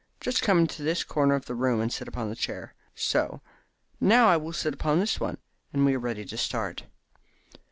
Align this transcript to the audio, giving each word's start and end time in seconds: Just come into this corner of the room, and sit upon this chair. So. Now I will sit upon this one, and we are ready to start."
Just 0.19 0.41
come 0.41 0.57
into 0.57 0.81
this 0.81 1.03
corner 1.03 1.35
of 1.35 1.45
the 1.45 1.53
room, 1.53 1.79
and 1.79 1.93
sit 1.93 2.07
upon 2.07 2.27
this 2.29 2.39
chair. 2.39 2.73
So. 2.95 3.39
Now 3.99 4.29
I 4.29 4.35
will 4.35 4.51
sit 4.51 4.73
upon 4.73 4.99
this 4.99 5.19
one, 5.19 5.37
and 5.73 5.85
we 5.85 5.93
are 5.95 5.99
ready 5.99 6.25
to 6.25 6.37
start." 6.37 6.85